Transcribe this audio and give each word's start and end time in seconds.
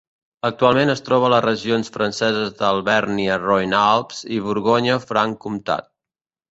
Actualment 0.47 0.91
es 0.93 1.03
troba 1.09 1.27
a 1.27 1.29
les 1.33 1.43
regions 1.47 1.93
franceses 1.97 2.57
d'Alvèrnia-Roine-Alps 2.63 4.27
i 4.39 4.45
Borgonya-Franc 4.49 5.43
Comtat. 5.47 5.93